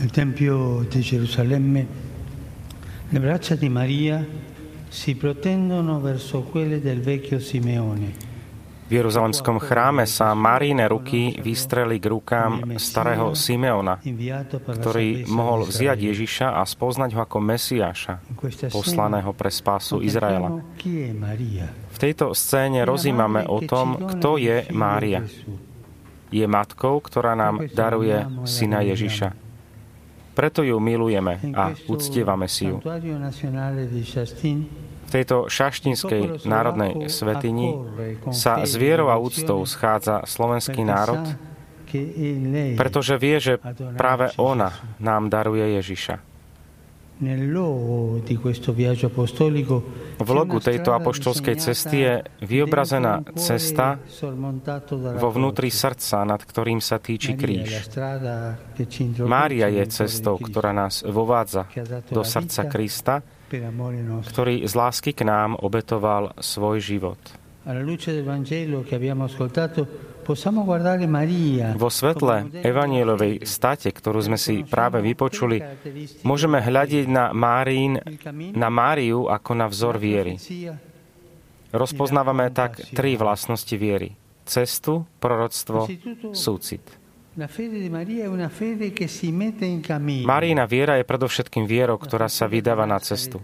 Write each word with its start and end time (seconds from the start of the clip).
Nel 0.00 0.08
Tempio 0.12 0.80
di 0.88 1.00
Gerusalemme 1.04 1.86
le 3.10 3.20
braccia 3.20 3.54
di 3.54 3.68
Maria 3.68 4.24
si 4.88 5.14
protendono 5.14 6.00
verso 6.00 6.40
quelle 6.40 6.80
del 6.80 7.02
vecchio 7.02 7.38
Simeone. 7.38 8.08
V 8.88 8.92
Jeruzalemskom 8.96 9.60
chráme 9.60 10.08
sa 10.08 10.32
Maríne 10.32 10.88
ruky 10.88 11.36
vystreli 11.44 12.00
k 12.00 12.16
rukám 12.16 12.80
starého 12.80 13.36
Simeona, 13.36 14.00
ktorý 14.64 15.28
mohol 15.28 15.68
vziať 15.68 16.00
Ježiša 16.00 16.48
a 16.56 16.64
spoznať 16.64 17.12
ho 17.12 17.20
ako 17.20 17.36
Mesiáša, 17.44 18.24
poslaného 18.72 19.36
pre 19.36 19.52
spásu 19.52 20.00
Izraela. 20.00 20.64
V 21.92 21.98
tejto 22.00 22.32
scéne 22.32 22.88
rozímame 22.88 23.44
o 23.44 23.60
tom, 23.68 24.00
kto 24.16 24.40
je 24.40 24.64
Mária. 24.72 25.28
Je 26.32 26.48
matkou, 26.48 27.04
ktorá 27.04 27.36
nám 27.36 27.68
daruje 27.76 28.24
syna 28.48 28.80
Ježiša. 28.80 29.49
Preto 30.30 30.62
ju 30.62 30.78
milujeme 30.78 31.42
a 31.52 31.74
uctievame 31.90 32.46
si 32.46 32.70
ju. 32.70 32.78
V 35.10 35.10
tejto 35.10 35.50
šaštinskej 35.50 36.46
národnej 36.46 37.10
svetini 37.10 37.74
sa 38.30 38.62
s 38.62 38.78
vierou 38.78 39.10
a 39.10 39.18
úctou 39.18 39.58
schádza 39.66 40.22
slovenský 40.22 40.86
národ, 40.86 41.26
pretože 42.78 43.18
vie, 43.18 43.42
že 43.42 43.58
práve 43.98 44.30
ona 44.38 44.70
nám 45.02 45.26
daruje 45.26 45.82
Ježiša. 45.82 46.29
V 50.20 50.30
logu 50.32 50.56
tejto 50.56 50.96
apoštolskej 50.96 51.56
cesty 51.60 51.96
je 52.00 52.14
vyobrazená 52.40 53.20
cesta 53.36 54.00
vo 55.20 55.28
vnútri 55.28 55.68
srdca, 55.68 56.24
nad 56.24 56.40
ktorým 56.40 56.80
sa 56.80 56.96
týči 56.96 57.36
kríž. 57.36 57.92
Mária 59.20 59.68
je 59.68 59.84
cestou, 59.92 60.40
ktorá 60.40 60.72
nás 60.72 61.04
vovádza 61.04 61.68
do 62.08 62.24
srdca 62.24 62.64
Krista, 62.72 63.20
ktorý 64.24 64.64
z 64.64 64.72
lásky 64.72 65.12
k 65.12 65.28
nám 65.28 65.60
obetoval 65.60 66.32
svoj 66.40 66.80
život. 66.80 67.39
Vo 71.74 71.90
svetle 71.90 72.36
evanielovej 72.62 73.42
state, 73.42 73.90
ktorú 73.90 74.20
sme 74.22 74.38
si 74.38 74.62
práve 74.62 75.02
vypočuli, 75.02 75.58
môžeme 76.22 76.62
hľadiť 76.62 77.06
na, 77.10 77.34
Márín, 77.34 77.98
na 78.54 78.68
Máriu 78.68 79.26
ako 79.26 79.50
na 79.56 79.66
vzor 79.66 79.98
viery. 79.98 80.38
Rozpoznávame 81.70 82.50
tak 82.50 82.82
tri 82.94 83.14
vlastnosti 83.14 83.74
viery. 83.74 84.14
Cestu, 84.44 85.06
proroctvo, 85.22 85.86
súcit. 86.34 86.99
Marína 90.26 90.64
viera 90.66 90.98
je 90.98 91.04
predovšetkým 91.06 91.62
vierou, 91.62 91.94
ktorá 91.94 92.26
sa 92.26 92.50
vydáva 92.50 92.90
na 92.90 92.98
cestu. 92.98 93.38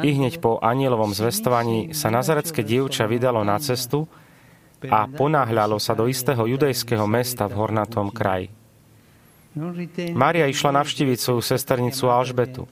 I 0.00 0.10
hneď 0.16 0.34
po 0.40 0.56
anielovom 0.56 1.12
zvestovaní 1.12 1.92
sa 1.92 2.08
nazarecké 2.08 2.64
dievča 2.64 3.04
vydalo 3.04 3.44
na 3.44 3.60
cestu 3.60 4.08
a 4.88 5.04
ponáhľalo 5.04 5.76
sa 5.76 5.92
do 5.92 6.08
istého 6.08 6.48
judejského 6.48 7.04
mesta 7.04 7.44
v 7.44 7.60
hornatom 7.60 8.08
kraji. 8.08 8.61
Mária 10.16 10.48
išla 10.48 10.72
navštíviť 10.80 11.18
svoju 11.20 11.42
sesternicu 11.44 12.08
Alžbetu. 12.08 12.64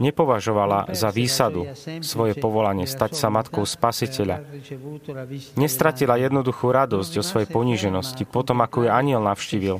Nepovažovala 0.00 0.96
za 0.96 1.12
výsadu 1.12 1.68
svoje 2.00 2.32
povolanie 2.40 2.88
stať 2.88 3.12
sa 3.12 3.28
matkou 3.28 3.68
spasiteľa. 3.68 4.40
Nestratila 5.60 6.16
jednoduchú 6.16 6.72
radosť 6.72 7.12
o 7.20 7.26
svojej 7.26 7.48
poníženosti 7.48 8.24
potom, 8.24 8.64
ako 8.64 8.88
ju 8.88 8.88
aniel 8.88 9.20
navštívil. 9.20 9.76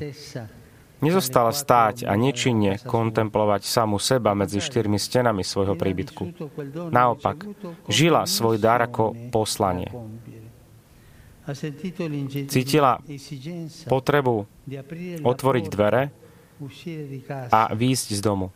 Nezostala 1.03 1.51
stáť 1.51 2.07
a 2.07 2.15
nečinne 2.15 2.79
kontemplovať 2.79 3.67
samu 3.67 3.99
seba 3.99 4.31
medzi 4.31 4.63
štyrmi 4.63 4.95
stenami 4.95 5.43
svojho 5.43 5.75
príbytku. 5.75 6.23
Naopak, 6.93 7.43
žila 7.91 8.23
svoj 8.23 8.61
dar 8.61 8.79
ako 8.79 9.11
poslanie. 9.27 9.91
Cítila 12.49 12.97
potrebu 13.85 14.49
otvoriť 15.21 15.65
dvere 15.69 16.09
a 17.51 17.61
výjsť 17.75 18.07
z 18.15 18.21
domu. 18.23 18.49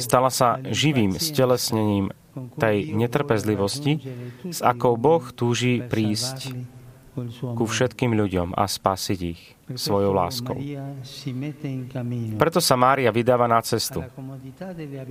Stala 0.00 0.32
sa 0.32 0.58
živým 0.64 1.20
stelesnením 1.20 2.10
tej 2.58 2.96
netrpezlivosti, 2.96 4.00
s 4.48 4.64
akou 4.64 4.96
Boh 4.96 5.22
túži 5.30 5.84
prísť 5.84 6.56
ku 7.56 7.64
všetkým 7.68 8.16
ľuďom 8.16 8.56
a 8.56 8.64
spasiť 8.64 9.20
ich 9.20 9.40
svojou 9.76 10.16
láskou. 10.16 10.56
Preto 12.40 12.60
sa 12.64 12.74
Mária 12.80 13.12
vydáva 13.12 13.44
na 13.44 13.60
cestu. 13.60 14.00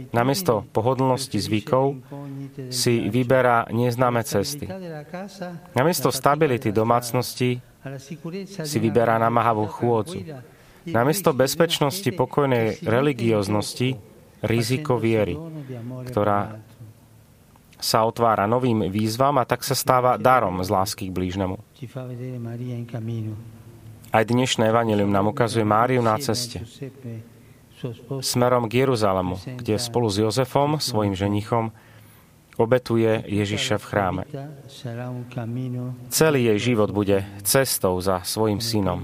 Namiesto 0.10 0.66
pohodlnosti 0.74 1.38
zvykov 1.38 2.02
si 2.74 3.06
vyberá 3.06 3.70
neznáme 3.70 4.26
cesty. 4.26 4.66
Namiesto 5.78 6.10
stability 6.10 6.74
domácnosti 6.74 7.62
si 8.66 8.78
vyberá 8.82 9.22
namáhavú 9.22 9.70
chôdzu. 9.70 10.26
Namiesto 10.90 11.38
bezpečnosti 11.38 12.10
pokojnej 12.10 12.82
religióznosti 12.82 13.94
riziko 14.42 14.98
viery, 14.98 15.38
ktorá 16.10 16.58
sa 17.82 18.06
otvára 18.06 18.46
novým 18.46 18.88
výzvam 18.88 19.42
a 19.42 19.44
tak 19.44 19.66
sa 19.66 19.74
stáva 19.74 20.16
darom 20.22 20.62
z 20.62 20.70
lásky 20.70 21.10
k 21.10 21.16
blížnemu. 21.18 21.58
Aj 24.12 24.24
dnešné 24.24 24.70
evanelium 24.70 25.10
nám 25.10 25.34
ukazuje 25.34 25.66
Máriu 25.66 26.00
na 26.06 26.16
ceste 26.22 26.62
smerom 28.22 28.70
k 28.70 28.86
Jeruzalemu, 28.86 29.42
kde 29.58 29.82
spolu 29.82 30.08
s 30.10 30.22
Jozefom, 30.22 30.78
svojim 30.78 31.18
ženichom, 31.18 31.74
obetuje 32.60 33.26
Ježiša 33.26 33.82
v 33.82 33.86
chráme. 33.90 34.24
Celý 36.14 36.42
jej 36.54 36.60
život 36.60 36.94
bude 36.94 37.26
cestou 37.42 37.98
za 37.98 38.22
svojim 38.22 38.62
synom, 38.62 39.02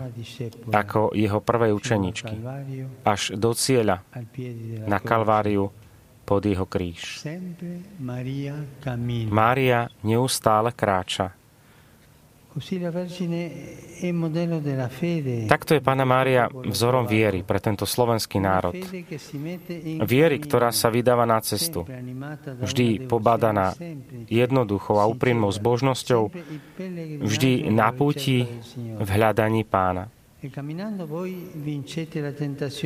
ako 0.70 1.16
jeho 1.18 1.42
prvej 1.42 1.74
učeničky, 1.74 2.38
až 3.02 3.34
do 3.34 3.58
cieľa 3.58 4.06
na 4.86 5.02
Kalváriu 5.02 5.74
pod 6.28 6.44
jeho 6.44 6.68
kríž. 6.68 7.24
Mária 9.32 9.88
neustále 10.04 10.76
kráča. 10.76 11.32
Takto 15.48 15.72
je 15.78 15.82
Pána 15.86 16.06
Mária 16.10 16.50
vzorom 16.50 17.06
viery 17.06 17.46
pre 17.46 17.62
tento 17.62 17.86
slovenský 17.86 18.42
národ. 18.42 18.74
Viery, 20.02 20.38
ktorá 20.42 20.74
sa 20.74 20.90
vydáva 20.90 21.30
na 21.30 21.38
cestu. 21.46 21.86
Vždy 22.58 23.06
pobadaná 23.06 23.78
jednoduchou 24.26 24.98
a 24.98 25.06
úprimnou 25.06 25.54
zbožnosťou, 25.54 26.34
vždy 27.22 27.70
na 27.70 27.94
púti 27.94 28.50
v 28.76 29.06
hľadaní 29.06 29.62
pána. 29.62 30.10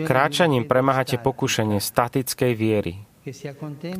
Kráčaním 0.03 0.63
premáhate 0.67 1.15
pokušenie 1.15 1.79
statickej 1.79 2.53
viery, 2.55 2.93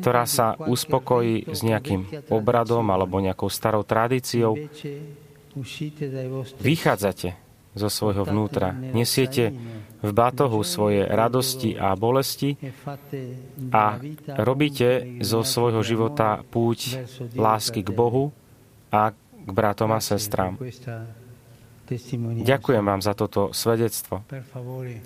ktorá 0.02 0.26
sa 0.26 0.58
uspokojí 0.58 1.46
s 1.46 1.62
nejakým 1.62 2.26
obradom 2.28 2.82
alebo 2.90 3.22
nejakou 3.22 3.46
starou 3.46 3.86
tradíciou. 3.86 4.58
Vychádzate 6.58 7.38
zo 7.72 7.88
svojho 7.88 8.28
vnútra, 8.28 8.74
nesiete 8.74 9.54
v 10.02 10.10
batohu 10.10 10.60
svoje 10.60 11.06
radosti 11.08 11.72
a 11.78 11.96
bolesti 11.96 12.58
a 13.72 13.96
robíte 14.42 15.20
zo 15.24 15.40
svojho 15.40 15.80
života 15.80 16.42
púť 16.42 17.00
lásky 17.32 17.80
k 17.80 17.90
Bohu 17.94 18.34
a 18.92 19.14
k 19.16 19.48
bratom 19.48 19.94
a 19.94 20.00
sestrám. 20.02 20.60
Ďakujem 22.42 22.84
vám 22.84 23.00
za 23.02 23.12
toto 23.14 23.50
svedectvo 23.52 24.24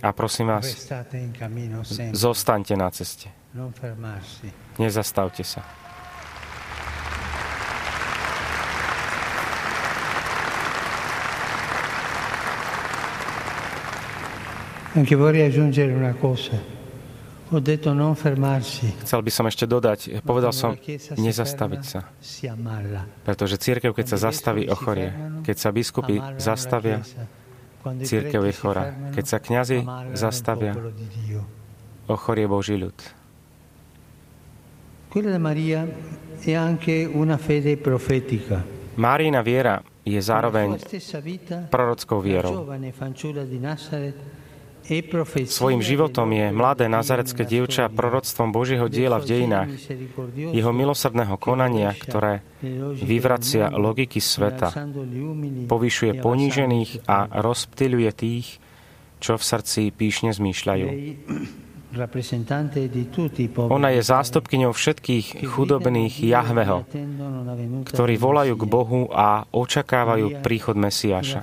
a 0.02 0.08
prosím 0.12 0.46
vás, 0.52 0.66
zostaňte 2.12 2.74
na 2.76 2.88
ceste. 2.90 3.28
Nezastavte 4.76 5.42
sa. 5.44 5.64
Anche 14.96 15.14
vorrei 15.14 15.44
aggiungere 15.44 15.92
una 15.92 16.14
cosa. 16.14 16.75
Chcel 17.46 19.20
by 19.22 19.30
som 19.30 19.46
ešte 19.46 19.70
dodať, 19.70 20.18
povedal 20.26 20.50
som 20.50 20.74
nezastaviť 21.14 21.82
sa. 21.86 22.00
Pretože 23.22 23.54
církev, 23.54 23.94
keď 23.94 24.06
sa 24.16 24.18
zastaví, 24.30 24.66
ochorie. 24.66 25.14
Keď 25.46 25.56
sa 25.56 25.70
biskupy 25.70 26.18
zastavia, 26.42 27.06
církev 28.02 28.42
je 28.50 28.54
chorá. 28.54 28.84
Keď 29.14 29.24
sa 29.24 29.38
kňazi 29.38 29.78
zastavia, 30.18 30.74
ochorie 32.10 32.50
Boží 32.50 32.74
ľud. 32.74 32.98
Márina 38.96 39.40
viera 39.40 39.74
je 40.04 40.20
zároveň 40.20 40.68
prorockou 41.70 42.18
vierou. 42.20 42.66
Svojim 45.46 45.82
životom 45.82 46.30
je 46.30 46.46
mladé 46.54 46.86
nazarecké 46.86 47.42
dievča 47.42 47.90
proroctvom 47.90 48.54
Božieho 48.54 48.86
diela 48.86 49.18
v 49.18 49.26
dejinách, 49.26 49.70
jeho 50.54 50.70
milosrdného 50.70 51.34
konania, 51.42 51.90
ktoré 51.90 52.46
vyvracia 53.02 53.74
logiky 53.74 54.22
sveta, 54.22 54.70
povyšuje 55.66 56.22
ponížených 56.22 57.02
a 57.10 57.26
rozptýľuje 57.42 58.10
tých, 58.14 58.62
čo 59.18 59.34
v 59.34 59.42
srdci 59.42 59.90
píšne 59.90 60.30
zmýšľajú. 60.30 60.86
Ona 63.72 63.88
je 63.96 64.02
zástupkyňou 64.04 64.72
všetkých 64.76 65.48
chudobných 65.48 66.14
Jahveho, 66.20 66.84
ktorí 67.88 68.14
volajú 68.20 68.54
k 68.54 68.64
Bohu 68.68 69.08
a 69.10 69.48
očakávajú 69.48 70.44
príchod 70.44 70.76
Mesiáša. 70.76 71.42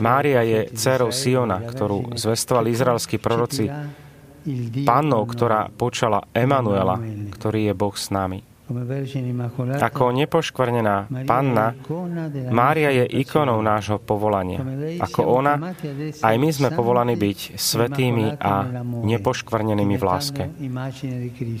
Mária 0.00 0.40
je 0.40 0.60
dcerou 0.72 1.12
Siona, 1.12 1.60
ktorú 1.60 2.16
zvestovali 2.16 2.72
izraelskí 2.72 3.20
proroci, 3.20 3.68
pannou, 4.84 5.24
ktorá 5.24 5.68
počala 5.72 6.24
Emanuela, 6.32 7.00
ktorý 7.32 7.72
je 7.72 7.74
Boh 7.76 7.96
s 7.96 8.08
nami. 8.08 8.40
Ako 9.76 10.16
nepoškvrnená 10.16 11.28
panna, 11.28 11.76
Mária 12.48 12.96
je 12.96 13.04
ikonou 13.20 13.60
nášho 13.60 14.00
povolania. 14.00 14.64
Ako 15.04 15.20
ona, 15.20 15.76
aj 16.24 16.34
my 16.40 16.48
sme 16.48 16.72
povolaní 16.72 17.12
byť 17.12 17.60
svetými 17.60 18.40
a 18.40 18.64
nepoškvrnenými 19.04 19.96
v 20.00 20.04
láske, 20.04 20.44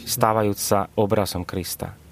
stávajúc 0.08 0.56
sa 0.56 0.88
obrazom 0.96 1.44
Krista. 1.44 2.03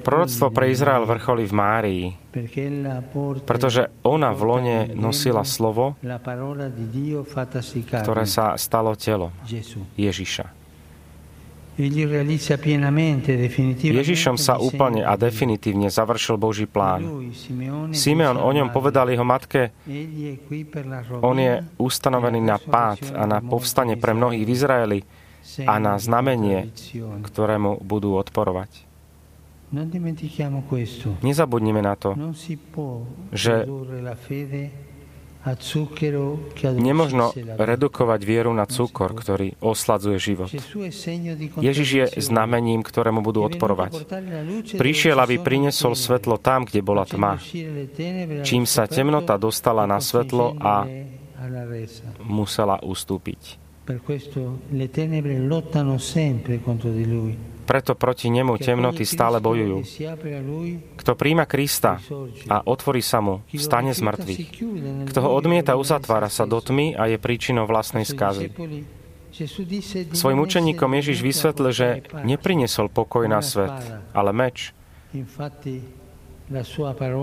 Proroctvo 0.00 0.46
pre 0.54 0.70
Izrael 0.70 1.02
vrcholí 1.02 1.50
v 1.50 1.54
Márii, 1.54 2.04
pretože 3.42 3.90
ona 4.06 4.30
v 4.30 4.42
lone 4.46 4.78
nosila 4.94 5.42
slovo, 5.42 5.98
ktoré 7.90 8.24
sa 8.30 8.54
stalo 8.54 8.94
telo 8.94 9.34
Ježiša. 9.98 10.60
Ježišom 13.80 14.36
sa 14.36 14.60
úplne 14.60 15.00
a 15.00 15.16
definitívne 15.16 15.88
završil 15.88 16.36
Boží 16.36 16.68
plán. 16.68 17.32
Simeon 17.96 18.36
o 18.36 18.50
ňom 18.52 18.68
povedal 18.68 19.08
jeho 19.08 19.24
matke, 19.24 19.72
on 21.24 21.36
je 21.40 21.54
ustanovený 21.80 22.40
na 22.44 22.60
pád 22.60 23.16
a 23.16 23.24
na 23.24 23.40
povstanie 23.40 23.96
pre 23.96 24.12
mnohých 24.12 24.44
v 24.44 24.50
Izraeli 24.52 24.98
a 25.58 25.74
na 25.82 25.98
znamenie, 25.98 26.70
ktorému 27.26 27.82
budú 27.82 28.14
odporovať. 28.16 28.86
Nezabudnime 31.22 31.82
na 31.82 31.94
to, 31.94 32.18
že 33.30 33.66
Nemožno 36.60 37.32
redukovať 37.56 38.20
vieru 38.28 38.52
na 38.52 38.68
cukor, 38.68 39.16
ktorý 39.16 39.56
osladzuje 39.64 40.20
život. 40.20 40.52
Ježiš 41.56 41.88
je 41.88 42.04
znamením, 42.20 42.84
ktorému 42.84 43.24
budú 43.24 43.48
odporovať. 43.48 44.04
Prišiel, 44.76 45.16
aby 45.16 45.40
priniesol 45.40 45.96
svetlo 45.96 46.36
tam, 46.36 46.68
kde 46.68 46.84
bola 46.84 47.08
tma. 47.08 47.40
Čím 48.44 48.68
sa 48.68 48.84
temnota 48.84 49.40
dostala 49.40 49.88
na 49.88 49.96
svetlo 49.96 50.60
a 50.60 50.84
musela 52.20 52.76
ustúpiť. 52.84 53.69
Preto 57.70 57.92
proti 57.94 58.26
nemu 58.34 58.58
temnoty 58.58 59.06
stále 59.06 59.38
bojujú. 59.38 59.78
Kto 60.98 61.12
príjma 61.14 61.46
Krista 61.46 62.02
a 62.50 62.56
otvorí 62.66 62.98
sa 62.98 63.22
mu, 63.22 63.46
stane 63.54 63.94
z 63.94 64.02
mŕtvych. 64.02 64.40
Kto 65.06 65.18
ho 65.22 65.30
odmieta, 65.38 65.78
uzatvára 65.78 66.26
sa 66.26 66.50
do 66.50 66.58
tmy 66.58 66.98
a 66.98 67.06
je 67.06 67.16
príčinou 67.22 67.70
vlastnej 67.70 68.02
skazy. 68.02 68.50
Svojim 70.10 70.42
učeníkom 70.42 70.90
Ježiš 70.98 71.22
vysvetlil, 71.22 71.70
že 71.70 71.88
neprinesol 72.26 72.90
pokoj 72.90 73.30
na 73.30 73.38
svet, 73.38 73.70
ale 74.10 74.34
meč. 74.34 74.74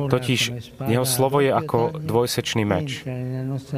Totiž 0.08 0.42
jeho 0.88 1.04
slovo 1.04 1.44
je 1.44 1.52
ako 1.52 2.00
dvojsečný 2.00 2.64
meč. 2.64 3.04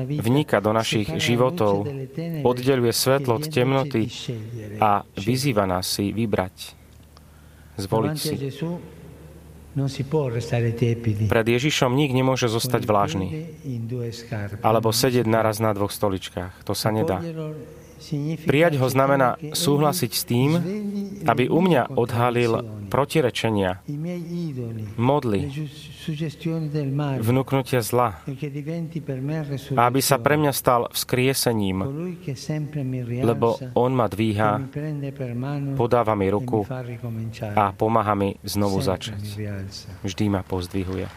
Vníka 0.06 0.62
do 0.62 0.70
našich 0.70 1.10
životov, 1.18 1.90
oddeluje 2.46 2.94
svetlo 2.94 3.42
od 3.42 3.50
temnoty 3.50 4.06
a 4.78 5.02
vyzýva 5.18 5.66
nás 5.66 5.90
si 5.90 6.14
vybrať, 6.14 6.78
zvoliť 7.82 8.18
si. 8.18 8.36
Pred 11.30 11.46
Ježišom 11.46 11.94
nik 11.94 12.12
nemôže 12.14 12.50
zostať 12.50 12.90
vlážny 12.90 13.28
alebo 14.66 14.90
sedieť 14.90 15.26
naraz 15.30 15.62
na 15.62 15.74
dvoch 15.74 15.94
stoličkách. 15.94 16.66
To 16.66 16.74
sa 16.78 16.90
nedá. 16.90 17.22
Prijať 18.48 18.74
ho 18.80 18.88
znamená 18.88 19.36
súhlasiť 19.40 20.12
s 20.16 20.24
tým, 20.24 20.50
aby 21.28 21.52
u 21.52 21.60
mňa 21.60 21.92
odhalil 22.00 22.80
protirečenia, 22.90 23.86
modly, 24.98 25.52
vnúknutia 27.22 27.86
zla 27.86 28.24
aby 29.78 30.00
sa 30.02 30.18
pre 30.18 30.36
mňa 30.42 30.52
stal 30.56 30.90
vzkriesením, 30.90 31.86
lebo 33.22 33.62
on 33.78 33.92
ma 33.94 34.10
dvíha, 34.10 34.64
podáva 35.78 36.18
mi 36.18 36.32
ruku 36.34 36.66
a 37.54 37.76
pomáha 37.76 38.18
mi 38.18 38.34
znovu 38.42 38.82
začať. 38.82 39.22
Vždy 40.02 40.26
ma 40.34 40.42
pozdvihuje. 40.42 41.08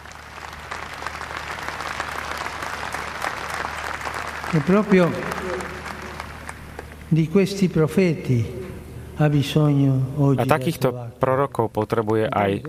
E 4.53 4.61
proprio 4.61 5.09
a 10.41 10.45
takýchto 10.49 10.89
prorokov 11.21 11.69
potrebuje 11.69 12.33
aj 12.33 12.65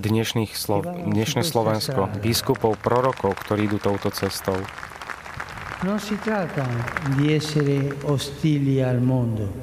dnešných 0.00 0.56
Slo- 0.56 0.80
dnešné 0.88 1.44
Slovensko, 1.44 2.08
biskupov, 2.24 2.80
prorokov, 2.80 3.36
ktorí 3.36 3.68
idú 3.68 3.76
touto 3.76 4.08
cestou. 4.08 4.56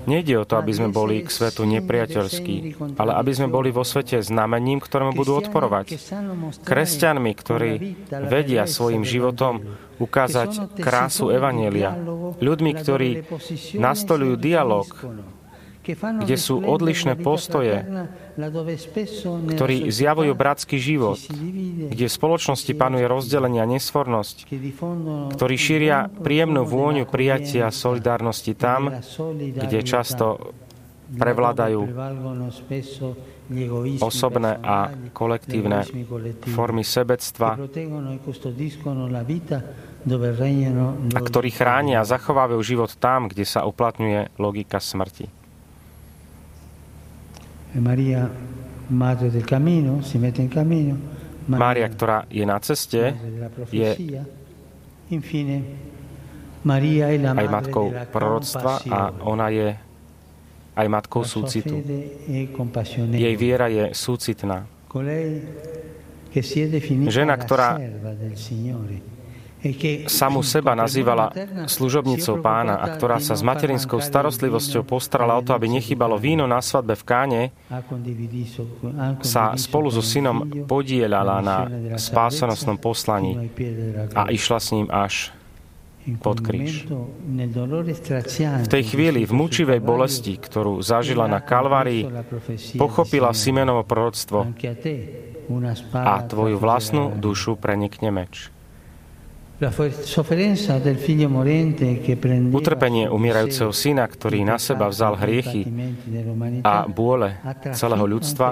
Nejde 0.07 0.33
o 0.39 0.45
to, 0.47 0.55
aby 0.55 0.71
sme 0.71 0.87
boli 0.87 1.27
k 1.27 1.27
svetu 1.27 1.67
nepriateľskí, 1.67 2.55
ale 2.95 3.11
aby 3.19 3.31
sme 3.35 3.51
boli 3.51 3.75
vo 3.75 3.83
svete 3.83 4.23
znamením, 4.23 4.79
ktorému 4.79 5.11
budú 5.11 5.43
odporovať. 5.43 5.99
Kresťanmi, 6.63 7.31
ktorí 7.35 7.71
vedia 8.31 8.63
svojim 8.63 9.03
životom 9.03 9.75
ukázať 9.99 10.79
krásu 10.79 11.35
Evanielia. 11.35 11.99
Ľuďmi, 12.39 12.71
ktorí 12.79 13.09
nastolujú 13.75 14.39
dialog 14.39 14.87
kde 15.93 16.35
sú 16.35 16.65
odlišné 16.65 17.21
postoje, 17.21 17.85
ktorí 19.53 19.93
zjavujú 19.93 20.33
bratský 20.33 20.81
život, 20.81 21.21
kde 21.93 22.05
v 22.09 22.11
spoločnosti 22.11 22.73
panuje 22.73 23.05
rozdelenie 23.05 23.61
a 23.61 23.69
nesvornosť, 23.69 24.49
ktorí 25.37 25.55
šíria 25.55 26.09
príjemnú 26.09 26.65
vôňu 26.65 27.05
prijatia 27.05 27.69
a 27.69 27.75
solidárnosti 27.75 28.57
tam, 28.57 28.89
kde 29.37 29.79
často 29.85 30.55
prevládajú 31.05 31.85
osobné 34.01 34.57
a 34.57 34.89
kolektívne 35.13 35.85
formy 36.49 36.81
sebectva 36.81 37.61
a 41.13 41.19
ktorí 41.21 41.49
chránia 41.53 42.01
a 42.01 42.09
zachovávajú 42.09 42.61
život 42.65 42.89
tam, 42.97 43.29
kde 43.29 43.45
sa 43.45 43.69
uplatňuje 43.69 44.37
logika 44.41 44.81
smrti. 44.81 45.44
Maria, 47.75 48.31
Mária, 51.47 51.87
ktorá 51.89 52.25
je 52.31 52.45
na 52.45 52.57
ceste, 52.63 53.13
je 53.69 53.89
aj 56.65 57.47
matkou 57.49 57.93
proroctva 58.09 58.81
a 58.89 58.99
ona 59.21 59.53
je 59.53 59.77
aj 60.75 60.87
matkou 60.89 61.23
súcitu. 61.23 61.77
E 62.25 62.49
Jej 63.13 63.35
viera 63.37 63.69
je 63.69 63.93
súcitná. 63.93 64.65
Žena, 67.07 67.35
ktorá 67.39 67.79
samu 70.05 70.45
seba 70.45 70.77
nazývala 70.77 71.33
služobnicou 71.65 72.37
pána 72.41 72.77
a 72.77 72.85
ktorá 72.93 73.17
sa 73.17 73.33
s 73.33 73.41
materinskou 73.41 73.97
starostlivosťou 73.97 74.85
postarala 74.85 75.37
o 75.37 75.41
to, 75.41 75.57
aby 75.57 75.65
nechybalo 75.69 76.21
víno 76.21 76.45
na 76.45 76.61
svadbe 76.61 76.93
v 76.93 77.03
Káne, 77.03 77.41
sa 79.25 79.57
spolu 79.57 79.89
so 79.89 80.05
synom 80.05 80.45
podielala 80.69 81.41
na 81.41 81.57
spásonosnom 81.97 82.77
poslaní 82.77 83.49
a 84.13 84.29
išla 84.29 84.59
s 84.61 84.67
ním 84.75 84.87
až 84.93 85.33
pod 86.21 86.37
kríž. 86.45 86.85
V 88.61 88.69
tej 88.69 88.83
chvíli, 88.85 89.25
v 89.25 89.33
mučivej 89.33 89.81
bolesti, 89.81 90.37
ktorú 90.37 90.77
zažila 90.85 91.25
na 91.25 91.41
Kalvárii, 91.41 92.05
pochopila 92.77 93.33
Simenovo 93.33 93.81
proroctvo 93.81 94.45
a 95.97 96.13
tvoju 96.21 96.57
vlastnú 96.61 97.17
dušu 97.17 97.57
prenikne 97.57 98.13
meč. 98.13 98.54
Utrpenie 102.51 103.07
umierajúceho 103.07 103.71
syna, 103.71 104.03
ktorý 104.03 104.43
na 104.43 104.59
seba 104.59 104.91
vzal 104.91 105.15
hriechy 105.15 105.63
a 106.59 106.83
bôle 106.91 107.39
celého 107.71 108.03
ľudstva, 108.03 108.51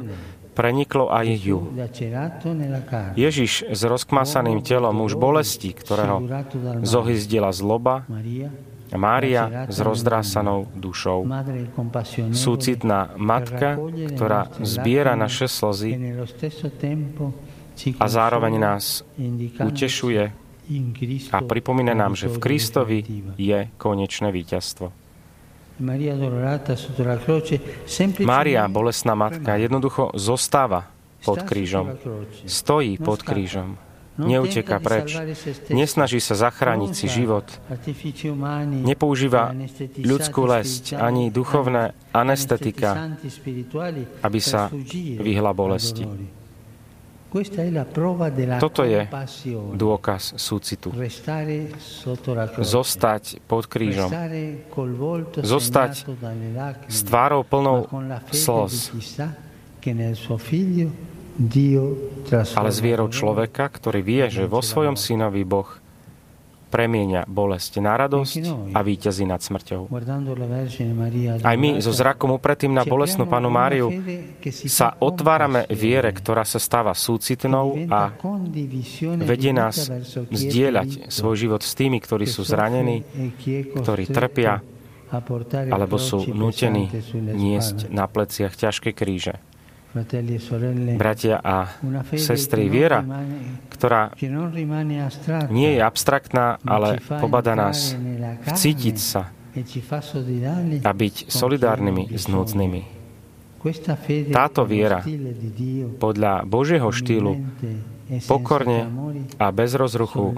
preniklo 0.56 1.12
aj 1.12 1.28
ju. 1.44 1.60
Ježiš 3.20 3.68
s 3.68 3.82
rozkmasaným 3.84 4.64
telom 4.64 4.96
už 5.04 5.20
bolesti, 5.20 5.76
ktorého 5.76 6.24
zohyzdila 6.88 7.52
zloba, 7.52 8.08
Mária 8.94 9.66
s 9.74 9.82
rozdrásanou 9.82 10.70
dušou. 10.78 11.26
Súcitná 12.30 13.10
matka, 13.18 13.74
ktorá 14.14 14.54
zbiera 14.62 15.18
naše 15.18 15.50
slzy 15.50 15.98
a 17.98 18.06
zároveň 18.06 18.54
nás 18.62 19.02
utešuje 19.58 20.43
a 21.32 21.38
pripomína 21.43 21.93
nám, 21.93 22.15
že 22.15 22.32
v 22.32 22.38
Kristovi 22.39 23.00
je 23.36 23.67
konečné 23.75 24.32
víťazstvo. 24.32 24.91
Mária, 28.24 28.62
bolestná 28.70 29.13
matka, 29.17 29.58
jednoducho 29.58 30.13
zostáva 30.13 30.88
pod 31.25 31.43
krížom. 31.43 31.98
Stojí 32.46 33.01
pod 33.01 33.25
krížom. 33.25 33.79
Neuteká 34.13 34.77
preč. 34.77 35.17
Nesnaží 35.74 36.22
sa 36.22 36.38
zachrániť 36.38 36.91
si 36.93 37.10
život. 37.10 37.50
Nepoužíva 38.86 39.58
ľudskú 39.98 40.46
lesť 40.46 40.93
ani 40.93 41.34
duchovné 41.34 41.98
anestetika, 42.13 43.17
aby 44.22 44.39
sa 44.39 44.70
vyhla 45.17 45.51
bolesti. 45.58 46.05
Toto 48.62 48.82
je 48.86 49.02
dôkaz 49.74 50.24
súcitu. 50.38 50.94
Zostať 52.62 53.24
pod 53.50 53.63
krížom. 53.66 54.10
Zostať 55.42 55.92
s 56.88 57.00
tvárou 57.02 57.42
plnou 57.42 57.90
slz. 58.30 58.94
Ale 62.54 62.70
s 62.70 62.80
vierou 62.80 63.10
človeka, 63.10 63.66
ktorý 63.66 64.00
vie, 64.06 64.25
že 64.30 64.46
vo 64.46 64.62
svojom 64.62 64.94
synovi 64.94 65.42
Boh 65.42 65.83
premieňa 66.74 67.30
bolesť 67.30 67.77
na 67.86 67.94
radosť 67.94 68.74
a 68.74 68.80
víťazí 68.82 69.30
nad 69.30 69.38
smrťou. 69.38 69.94
Aj 71.46 71.56
my 71.56 71.70
so 71.77 71.94
zrakom 71.94 72.34
upretým 72.34 72.74
na 72.74 72.82
bolestnú 72.82 73.30
panu 73.30 73.53
Máriu 73.53 73.94
sa 74.65 74.98
otvárame 74.98 75.70
viere, 75.70 76.10
ktorá 76.10 76.42
sa 76.42 76.58
stáva 76.58 76.98
súcitnou 76.98 77.86
a 77.94 78.10
vedie 79.22 79.53
nás 79.53 79.94
zdieľať 80.34 81.13
svoj 81.13 81.36
život 81.38 81.62
s 81.62 81.77
tými, 81.77 82.01
ktorí 82.01 82.25
sú 82.25 82.42
zranení, 82.42 83.06
ktorí 83.77 84.10
trpia 84.10 84.65
alebo 85.70 86.01
sú 86.01 86.25
nutení 86.34 86.89
niesť 87.13 87.94
na 87.94 88.10
pleciach 88.10 88.58
ťažké 88.58 88.98
kríže. 88.98 89.38
Bratia 90.98 91.38
a 91.38 91.70
sestry, 92.18 92.65
viera, 92.65 93.06
ktorá 93.84 94.16
nie 95.52 95.75
je 95.75 95.82
abstraktná, 95.84 96.56
ale 96.63 97.04
pobada 97.20 97.52
nás 97.52 97.92
vcítiť 98.48 98.96
sa 98.96 99.28
a 100.88 100.92
byť 100.96 101.28
solidárnymi 101.28 102.16
s 102.16 102.32
núdznymi. 102.32 102.82
Táto 104.32 104.63
viera 104.63 105.04
podľa 106.00 106.48
Božieho 106.48 106.88
štýlu 106.96 107.44
pokorne 108.24 108.88
a 109.36 109.52
bez 109.52 109.75
rozruchu 109.75 110.32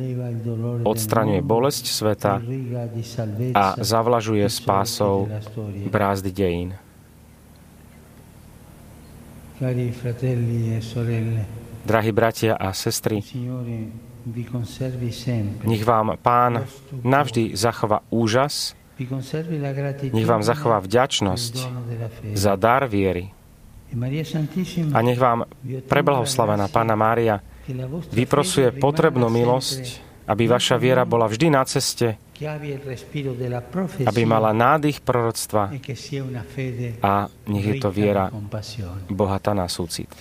odstraňuje 0.81 1.41
bolesť 1.45 1.85
sveta 1.85 2.41
a 3.53 3.77
zavlažuje 3.77 4.45
spásou 4.49 5.29
brázdy 5.93 6.33
dejín. 6.33 6.73
E 9.55 9.85
Drahí 11.85 12.11
bratia 12.11 12.57
a 12.57 12.73
sestry, 12.73 13.21
nech 15.63 15.83
vám 15.85 16.17
Pán 16.17 16.65
navždy 17.05 17.53
zachová 17.53 18.01
úžas, 18.09 18.73
nech 20.09 20.27
vám 20.27 20.41
zachová 20.41 20.81
vďačnosť 20.81 21.53
za 22.33 22.53
dar 22.57 22.89
viery. 22.89 23.29
A 24.91 24.99
nech 25.05 25.19
vám 25.21 25.45
preblahoslavená 25.85 26.67
Pána 26.73 26.97
Mária 26.97 27.39
vyprosuje 28.09 28.73
potrebnú 28.81 29.29
milosť, 29.29 30.01
aby 30.25 30.49
vaša 30.49 30.81
viera 30.81 31.05
bola 31.05 31.29
vždy 31.29 31.47
na 31.53 31.63
ceste 31.69 32.17
aby 34.05 34.21
mala 34.27 34.51
nádych 34.51 34.99
proroctva 34.99 35.71
a 36.99 37.13
nech 37.47 37.65
je 37.65 37.75
to 37.79 37.89
viera 37.95 38.27
bohatá 39.07 39.55
na 39.55 39.71
súcit. 39.71 40.11